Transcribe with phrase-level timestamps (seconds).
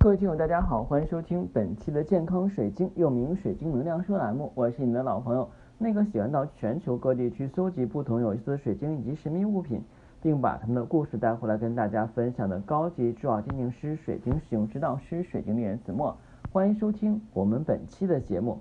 [0.00, 4.52] 各位听友，大家好，欢迎收听本期的健康水晶，又名水晶能量说栏目。
[4.54, 9.82] 我是你的老朋友，那个喜欢到全球各地去搜集不同有意思的水晶以及神秘物品，
[10.22, 16.16] 并把他们的故事带回来跟大家分享的高级珠宝鉴定师、水晶使用指导师、水晶猎人子墨。
[16.52, 18.60] 欢迎收听我们本期的节目。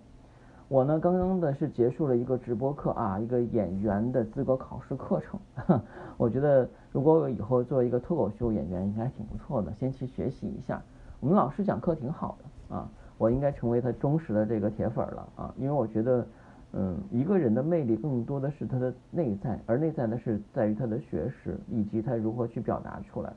[0.68, 5.40] 我呢，刚刚的是结束了一个直播课啊，一个演员的资格考试课程。
[6.18, 10.82] 我觉得如果我以后做一个脱口秀演员，应该挺不错的，先去学习一下。
[11.20, 16.28] 我们老师讲课挺好的啊，我应该成为他忠实的这个铁粉了啊，因为我觉得，
[16.74, 23.34] 嗯，一个人的魅力更多的是他的内在，而内在呢是在于他的学识以及他如何去表达出来。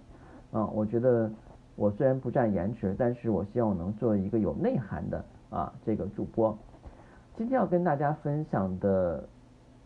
[0.52, 1.30] 啊，我觉得
[1.74, 6.56] 我虽然不占颜值，但是我希望能做一个有内涵的啊这个主播。
[7.36, 9.26] 今天要跟大家分享的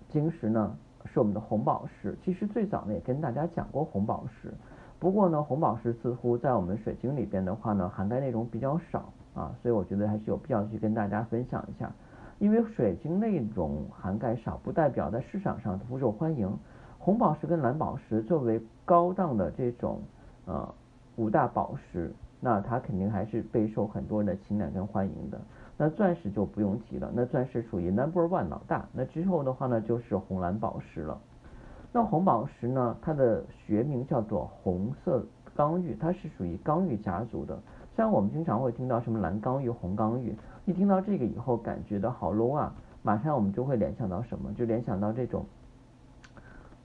[0.09, 4.52] 晶石呢是我们的红宝石，其实最早呢也跟大家讲过红宝石。
[4.98, 11.93] 不过呢，红宝石似乎在我们水晶里边的话呢，涵盖内容比较少啊，所以我觉得还是有必要去跟大家分享一下。
[12.38, 16.51] 因为水晶内容涵盖少，不代表在市场上不受欢迎。
[16.99, 20.01] 红宝石跟蓝宝石作为高档的这种
[20.46, 20.74] 呃
[21.16, 25.38] 五大宝石，那它肯定还是备受很多人的青睐跟欢迎的。
[25.77, 28.88] 那钻石就不用提了，那钻石属于 number one 老大。
[28.93, 31.21] 那之后的话呢，就是红蓝宝石了。
[31.96, 32.96] 那红宝石呢？
[33.00, 37.56] 它的学名叫做红色刚玉，它是属于刚玉家族的。
[37.96, 40.34] 像我们经常会听到什么蓝刚玉、红刚玉，
[40.65, 42.74] 一听到这个以后，感觉到好 low 啊！
[43.02, 44.52] 马上我们就会联想到什么？
[44.54, 45.46] 就联想到这种，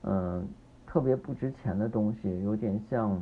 [0.04, 0.46] 嗯，
[0.86, 3.20] 特别不值钱的东西，有点像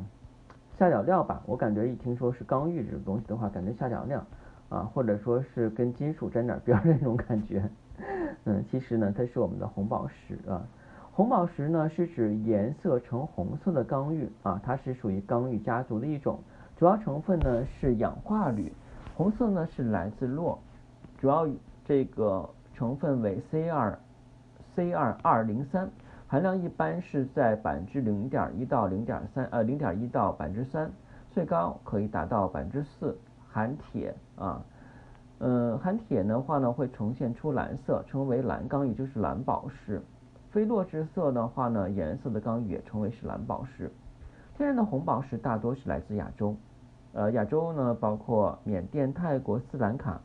[0.77, 1.41] 下脚料吧。
[1.47, 4.23] 我感觉一听说是刚玉这种东西的话，感觉下脚料
[4.69, 7.67] 啊，或者说是跟金属沾点边儿那种感觉。
[8.45, 10.61] 嗯，其实呢，它是我们的红宝石啊。
[11.19, 16.39] 红宝石呢，是指颜色呈红色的刚玉啊，它是属于刚玉家族的一种，
[16.77, 18.71] 主要成分呢是氧化铝，
[19.17, 20.57] 红色呢是来自铬，
[21.17, 21.45] 主要
[21.83, 23.99] 这个成分为 C 二
[24.73, 25.89] C 二二零三，
[26.25, 30.89] 含量一般是在百分之零点一到零点三呃零点一到百分之三，
[31.31, 33.13] 最高可以达到百分之四，
[33.49, 34.63] 含铁啊，
[35.39, 40.01] 嗯含铁的话呢会呈现出蓝色，称为蓝刚，也就是蓝宝石。
[40.51, 43.91] 非落之色的话呢，颜色的刚玉也称为是蓝宝石。
[44.57, 46.55] 天然的红宝石大多是来自亚洲，
[47.13, 50.19] 呃，亚洲呢包括缅甸、泰国、斯兰卡、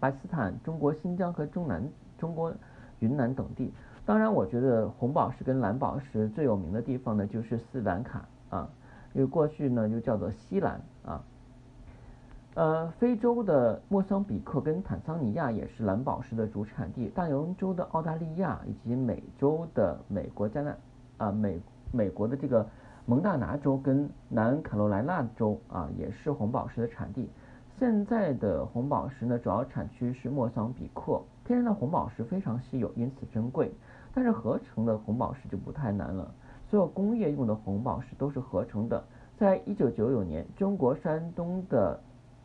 [0.00, 1.88] 巴基斯坦、中国新疆和中南
[2.18, 2.52] 中国
[2.98, 3.72] 云南等地。
[4.04, 8.68] 当然，我觉得红宝石跟蓝宝石最有名的地方呢就是斯兰卡啊，
[9.12, 11.22] 因为过去呢就叫做西兰啊。
[12.54, 20.76] 呃，非洲的莫桑比克跟坦桑尼亚也是蓝宝石的主产地，大洋洲的澳大利亚以及美洲的美国加纳
[21.18, 21.60] 啊美
[21.92, 22.66] 美国的这个
[23.06, 27.30] 蒙大拿州跟南卡罗来纳州啊也是红宝石的产地。
[27.78, 31.22] 现在的红宝石呢，主要产区是莫桑比克。
[31.44, 33.72] 天然的红宝石非常稀有，因此珍贵。
[34.12, 36.34] 但是合成的红宝石就不太难了，
[36.68, 39.04] 所有工业用的红宝石都是合成的。
[39.36, 42.00] 在一九九九年，中国山东的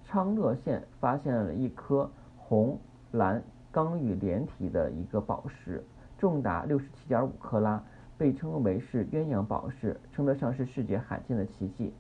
[0.06, 2.78] 昌乐县发现了一颗红
[3.12, 3.41] 蓝
[3.72, 5.84] 刚玉连体的一个宝石，
[6.18, 7.81] 重达六十七点五克拉，
[8.18, 11.94] 被称为是鸳鸯宝石，称得上是世界罕见的奇迹。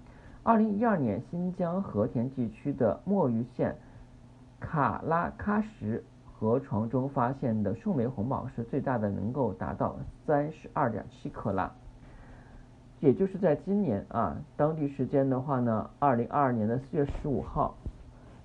[0.43, 3.75] 二零一二年，新疆和田地区的墨鱼县
[4.59, 6.03] 卡拉喀什
[6.33, 11.71] 河床中发现的树莓红宝石，最大的能够达到三十二点七克拉。
[13.03, 17.75] 也就是在今年啊，当地时间的话呢，二零二二年的四月十五号。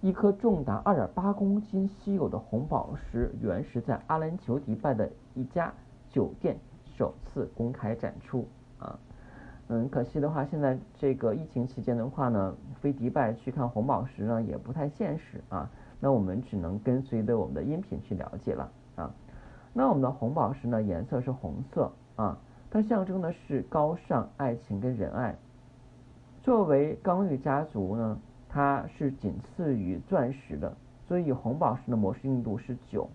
[0.01, 5.73] 一颗重达二点八公斤稀有的红宝石原石在阿联酋迪拜的一家
[6.11, 6.57] 酒店
[6.97, 8.49] 首次公开展出
[8.81, 8.99] 啊，
[9.69, 15.71] 嗯，可惜的话，现在这个疫情期间的话呢，飞迪拜去看红宝石呢也不太现实啊，
[16.01, 19.15] 那我们只能跟随着我们的音频去了解了啊。
[19.73, 22.39] 那我们的红宝石呢颜色是红色啊，
[22.71, 25.35] 它象征的是高尚、爱情跟仁爱。
[26.43, 28.19] 作为刚玉家族呢。
[28.51, 30.75] 它是仅次于钻石的，
[31.07, 33.07] 所以红宝石的模式硬度是九，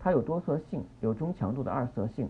[0.00, 2.28] 它有多色性，有中强度的二色性。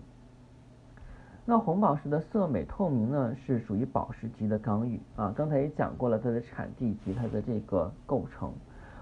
[1.46, 5.32] 那红宝石的色美透明呢，是属于宝石级的刚玉啊。
[5.34, 8.52] 刚才也讲过了它的产地及它的这个构成。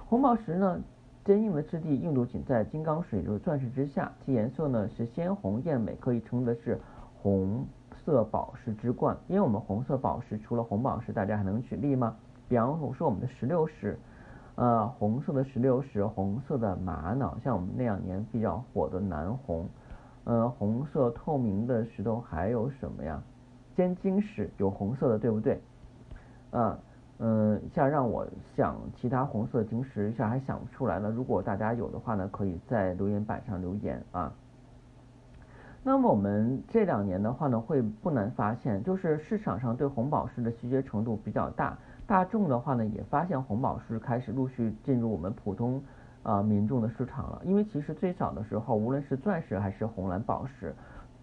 [0.06, 0.81] 红宝石呢，
[1.25, 6.79] 坚硬的质地，硬度仅在金刚石，也就是钻石之下，其颜色呢是鲜红艳美，可以称的是
[7.20, 7.67] 红
[8.08, 9.14] 色宝石之冠。
[9.28, 12.16] 因为我们红色宝石除了红宝石，大家还能举例吗？
[12.49, 13.99] 比方说我们的石榴石，
[14.55, 19.69] 呃，红色的石榴石，红色的玛瑙，像我们那两年比较火的南红，
[20.25, 23.22] 呃，红色透明的石头还有什么呀？
[23.76, 25.61] 尖晶石有红色的，对不对？
[26.50, 26.78] 啊，
[27.19, 28.26] 嗯，像让我
[28.56, 31.11] 想其他红色晶石一下还想不出来了。
[31.11, 34.32] 如果大家有的话呢，可以在留言板上留言啊。
[35.84, 45.82] 那么我们这两年的话呢，会不难发现，就是市场上对红宝石的稀缺程度比较大，大众的话呢也发现红宝石开始陆续进入我们普通
[46.25, 47.40] 啊民众的市场了。
[47.44, 50.75] 因为其实最早的时候，无论是钻石还是红蓝宝石，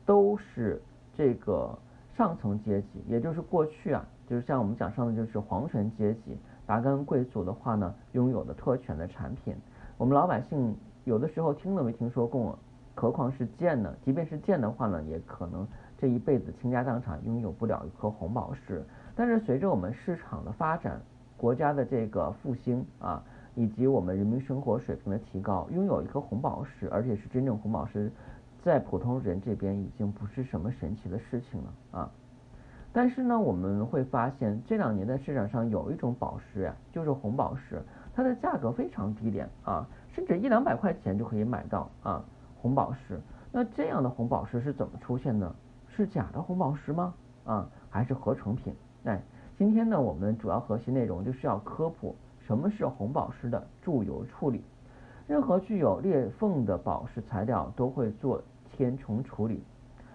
[0.06, 0.82] 都是
[1.14, 1.78] 这个
[2.16, 9.54] 上层阶级，也就是过去啊，就是像我们讲上的就是皇权阶级、达官贵族的话呢，拥有的特权的产品。
[9.98, 12.58] 我们老百姓有的时候听都没听说过。
[12.96, 13.94] 何况是剑呢？
[14.04, 18.84] 即便是剑的话呢，也可能这一辈子倾家荡产拥有不了一颗红宝石。
[19.14, 21.00] 但是随着我们市场的发展，
[21.38, 23.22] 国家的这个复兴啊，
[23.54, 28.10] 以及我们人民生活水平的提高，拥有一颗红宝石，而且是真正红宝石，
[28.64, 32.12] 在普通人这边已经不是什么神奇的事情了啊。
[32.94, 37.84] 但是呢，我们会发现这两年在市场上有一种宝石呀，就是红宝石，
[38.14, 42.24] 它的价格非常低廉啊，甚至一两百块钱就可以买到啊。
[42.66, 43.22] 红宝石，
[43.52, 45.54] 那这样的红宝石是怎么出现的？
[45.88, 47.14] 是假的红宝石吗？
[47.44, 48.74] 啊，还是合成品？
[49.04, 49.22] 哎，
[49.56, 54.64] 今天呢，我们主要核心内容就是要科普什么是红宝石的注油处理。
[55.28, 58.42] 任何具有裂缝的宝石材料都会做
[58.72, 59.62] 填充处理，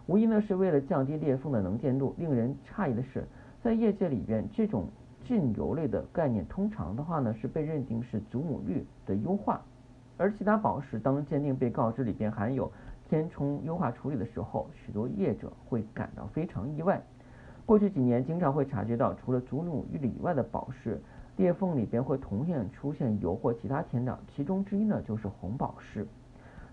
[0.09, 2.13] 无疑呢是为了降低裂缝的能见度。
[2.19, 3.25] 令人诧异的是，
[3.63, 4.89] 在业界里边，这种
[5.25, 9.63] 浸油类的概念通常的话呢是被认定是祖母绿的优化。
[10.21, 12.71] 而其他宝石当鉴定被告知里边含有
[13.09, 17.01] 填充优化处理的时候，许多业者会感到非常意外。
[17.65, 21.01] 过去几年，经常会察觉到，除了祖母绿以外的宝石
[21.37, 26.07] 裂缝里边会同样出现油或其他填料，其中之一呢就是红宝石。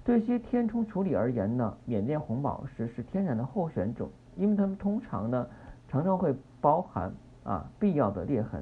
[0.03, 5.47] 对些填充处理而言呢，缅甸红宝石是天然的候选种，因为它们通常呢
[5.88, 7.13] 常常会包含
[7.45, 8.61] 啊必要的裂痕。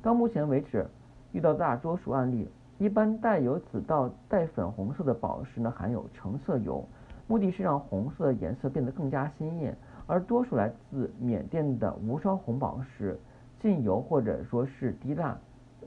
[0.00, 0.86] 到目前为止，
[1.32, 2.48] 遇到大多数案例。
[2.80, 6.82] 一般带有紫到带粉红色的宝石呢，含有橙色油，
[7.26, 9.76] 目的是让红色的颜色变得更加鲜艳。
[10.06, 13.20] 而多数来自缅甸的无烧红宝石，
[13.60, 15.36] 浸油或者说是滴蜡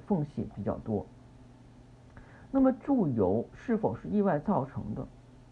[0.06, 1.04] 缝隙比较多。
[2.52, 5.04] 那么注油是否是意外造成的？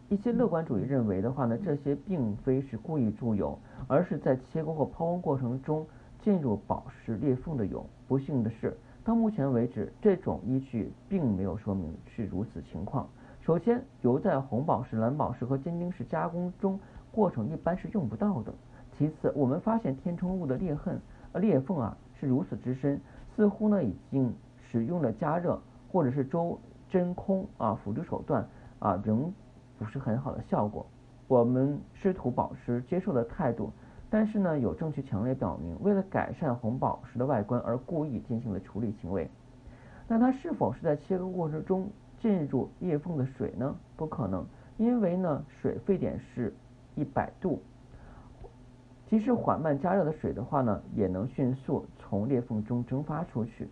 [0.10, 5.88] 一些乐观主义认为的话呢，这些并非是故意注油，而是在切割或抛光过程中
[6.22, 7.84] 进入宝石裂缝的油。
[8.08, 8.78] 不幸的是。
[9.04, 13.10] 到目前为止，这种依据并没有说明是如此情况。
[13.42, 16.80] 首先，油在红宝石、蓝宝石和尖晶石加工中
[17.12, 18.54] 过程一般是用不到的。
[18.96, 21.02] 其次，我们发现填充物的裂痕、
[21.34, 23.02] 裂缝啊是如此之深，
[23.36, 24.32] 似乎呢已经
[24.70, 25.60] 使用了加热
[25.92, 28.48] 或者是周真空啊辅助手段
[28.78, 29.34] 啊，仍
[29.80, 30.86] 不是很好的效果。
[31.28, 33.74] 我们试图保持接受的态度。
[34.14, 39.32] 但是呢，有证据强烈表明，为了改善红宝石的外观而故意进行了处理行为。
[40.06, 43.74] 那它是否是在切割过程中进入裂缝的水呢？
[43.96, 44.46] 不可能，
[44.78, 46.54] 因为呢，水沸点是
[46.94, 47.62] 一百度，
[49.08, 53.70] 即使缓慢加热的水的话呢，也能迅速从裂缝中蒸发出去。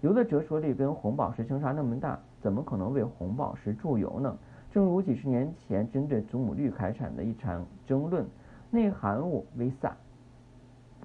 [0.00, 4.36] 油的折射率跟红宝石相差那么大，怎么可能为红宝石注油呢？
[4.72, 8.26] 正如几十年前针对祖母绿开产的一场争论。
[8.74, 9.96] 内含物为钾、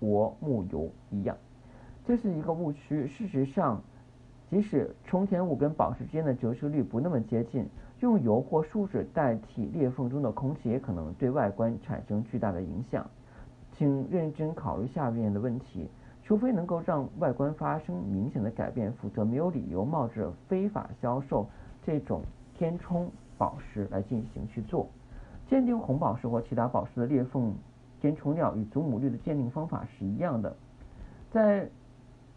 [0.02, 1.38] 铂、木油一样，
[2.04, 3.06] 这是一个误区。
[3.06, 3.80] 事实上，
[4.50, 7.68] 即使充填物跟宝石之间的折射率不那么接近，
[8.00, 13.08] 用油或树脂代替裂缝中的空气，也可能对外观产生巨大的影响。
[13.78, 15.88] 请认真考虑下面的问题：
[16.24, 21.48] 除非能够让外观发生明显的改变，否则没有理由冒着非法销售
[21.84, 22.24] 这种
[22.56, 24.88] 填充宝石来进行去做。
[25.50, 27.56] 鉴定红宝石或其他宝石的裂缝
[28.00, 30.56] 填充料与祖母绿的鉴定方法是一样的，
[31.32, 31.68] 在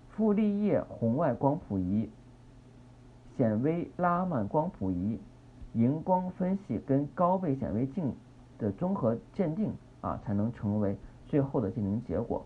[0.08, 2.08] 傅立叶红外光谱仪、
[3.36, 5.20] 显微拉曼光谱仪、
[5.74, 8.12] 荧光分析跟高倍显微镜
[8.58, 12.44] 的综合鉴定啊，才能成为最后的鉴定结果。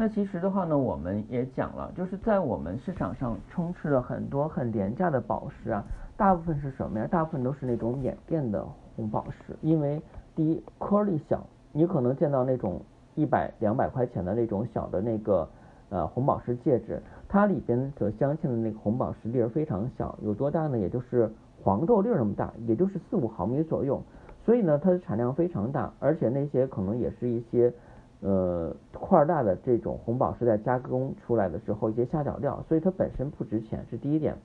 [0.00, 5.84] 那其实的话呢，我们也讲了，就是在我们市场上充斥了很多很廉价的宝石啊。
[6.16, 7.08] 大部分是什么呀？
[7.10, 8.64] 大部分都是那种缅甸的
[8.94, 10.00] 红宝石，因为
[10.36, 12.80] 第一颗粒小，你可能见到那种
[13.16, 15.48] 一百两百块钱的那种小的那个
[15.88, 20.78] 呃红宝石戒指，它里边所镶嵌的那个红宝石粒儿非常小，有多大呢？
[20.78, 21.28] 也就是
[21.60, 24.00] 黄豆粒儿那么大，也就是四五毫米左右。
[24.44, 27.74] 所以呢，它的产量非常大，而且那些可能也是一些
[28.20, 34.36] 呃块大的这种红宝石在加工出来的时候一些下脚料，所以它本身不值钱，是第一点。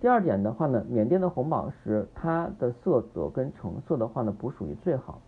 [0.00, 5.20] 第二点的话呢，缅甸的红宝石它的色泽跟成色的话呢不属于最好，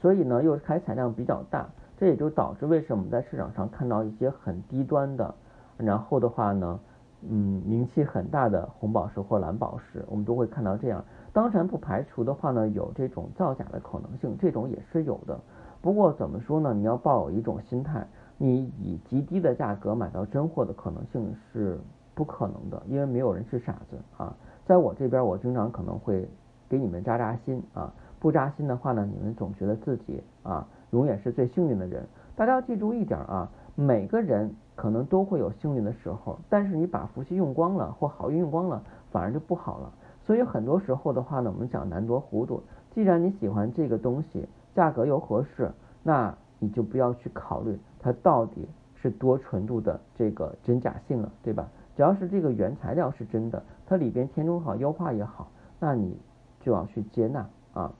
[0.00, 5.34] 所以呢又开采量比较大，这也就导致为什么在市场上看到一些很低端的，
[5.78, 6.80] 然后的话呢，
[7.22, 11.02] 嗯，名气很大的红宝石或蓝宝石，我们都会看到这样。
[11.32, 15.40] 当然不排除的话呢，有这种造假的可能性，这种也是有的。
[15.80, 16.74] 不过怎么说呢？
[16.74, 18.06] 你要抱有一种心态，
[18.38, 21.78] 你以极低的价格买到真货的可能性是
[22.14, 24.34] 不可能的，因为没有人是傻子啊。
[24.64, 26.28] 在我这边，我经常可能会
[26.68, 32.04] 给你们扎扎心啊，不扎心的话呢，你们总觉得自己啊永远是最幸运的人。
[32.34, 39.92] 大家要记住一点啊，每个人可能都会有幸运的时候，但是你把福气用光了或好运用光了，反而就不好了。
[40.24, 42.60] 所以很多时候的话呢，我们讲难得糊涂。
[42.90, 51.66] 既然你喜欢这个东西，价格又合适，那你就不要去考虑它到底是多纯度的这个真假性了，对吧？
[51.96, 55.48] 只要是这个原材料是真的，它里边填充好、优化也好，
[55.80, 56.18] 那你
[56.60, 57.90] 就要去接纳啊。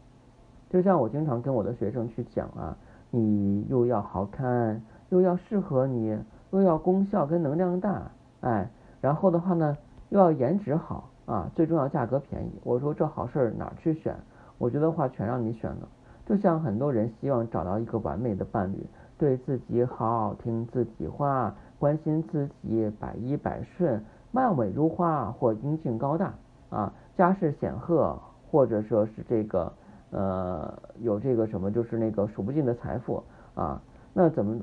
[0.69, 2.77] 就像我经常跟我的学生去讲啊，
[3.11, 6.19] 你又要好看，又要适合你，
[6.51, 8.11] 又要功效跟能量大，
[8.43, 8.69] 哎，
[9.01, 9.79] 然后的话呢，
[10.11, 12.51] 又要颜值好啊，最重要价格便宜。
[12.63, 14.15] 我说这好事儿哪去选？
[14.59, 15.89] 我觉得话全让你选了。
[16.27, 18.85] 就像很多人希望找到一个完美的伴侣，
[19.17, 26.35] 对自己好，听自己话，关心自己，百依百顺，貌美如花或英俊高大
[26.69, 28.19] 啊，家世显赫，
[28.51, 29.73] 或者说是这个
[30.11, 33.23] 呃有这个什么就是那个数不尽的财富
[33.55, 33.81] 啊，
[34.13, 34.61] 那怎么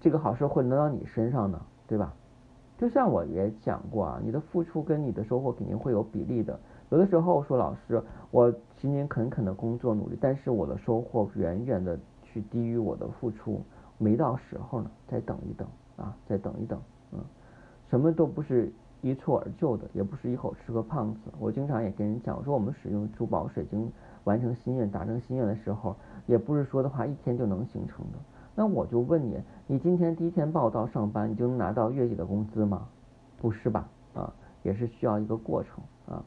[0.00, 1.60] 这个好事会轮到你身上呢？
[1.86, 2.14] 对吧？
[2.78, 6.58] 就像我也讲过啊，你的付出跟你的收获肯定会有比例的。
[6.92, 13.62] 有的时候说老师，我勤勤恳恳的工作努力，但是我的收获远远的去低于我的付出，
[13.96, 16.78] 没到时候呢，再等一等啊，再等一等，
[17.12, 17.18] 嗯，
[17.88, 18.70] 什么都不是
[19.00, 21.20] 一蹴而就的，也不是一口吃个胖子。
[21.38, 23.90] 我经常也跟人讲说，我们使用珠宝水晶
[24.24, 25.96] 完成心愿、达成心愿的时候，
[26.26, 28.18] 也不是说的话一天就能形成的。
[28.54, 32.86] 那我就问你，你今天第一天报道上班，你就能拿到月底的工资吗？
[33.40, 33.88] 不是吧？
[34.12, 34.30] 啊，
[34.62, 36.22] 也是需要一个过程啊。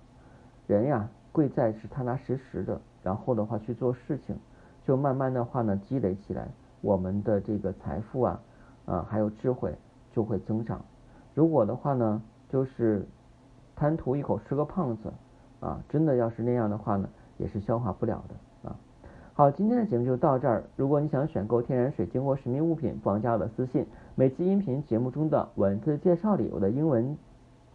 [0.68, 4.36] 人呀，贵在是踏踏实实的，然后的话去做事情，
[4.84, 6.48] 就慢慢的话呢积累起来，
[6.82, 8.42] 我们的这个财富啊，
[8.86, 9.76] 啊还有智慧
[10.12, 10.84] 就会增长。
[11.34, 13.06] 如果的话呢，就是
[13.76, 15.14] 贪图一口吃个胖子，
[15.60, 18.76] 啊，真的要是那样的话呢，也是消化不了的啊。
[19.34, 20.64] 好，今天的节目就到这儿。
[20.78, 23.86] 如果你想选购天然水晶或神秘物品，不妨加我的私信。
[24.16, 27.18] 每期音频节目中的文字介绍里，我的英文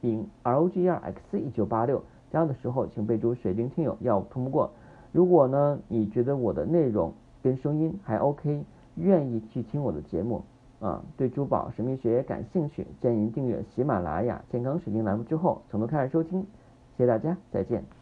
[0.00, 2.02] 名 R O G E R X 一九八六。
[2.30, 4.70] 这样的时候，请备注“水晶听友”，要通过。
[5.12, 10.42] 如果呢，你觉得我的内容跟声音还 OK，愿意去听我的节目
[10.80, 16.46] 啊，对珠宝神秘学感兴趣，建议订阅喜马拉雅健康水晶栏目之后，从头开始收听。
[16.96, 17.99] 谢谢大家，再见。